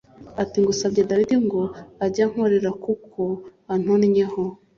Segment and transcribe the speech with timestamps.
[0.41, 1.61] ati “Ngusabye Dawidi ngo
[2.05, 3.21] ajye ankorera kuko
[3.73, 4.43] antonnyeho.”